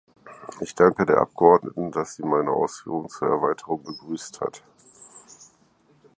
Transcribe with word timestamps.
Ich 0.61 0.73
danke 0.73 1.05
der 1.05 1.19
Abgeordneten, 1.19 1.91
dass 1.91 2.15
sie 2.15 2.23
meine 2.23 2.49
Ausführungen 2.49 3.07
zur 3.09 3.27
Erweiterung 3.27 3.83
begrüßt 3.83 4.41
hat. 4.41 4.63